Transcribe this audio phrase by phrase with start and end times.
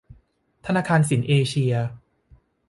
[0.65, 1.75] ธนาคารสินเอเซีย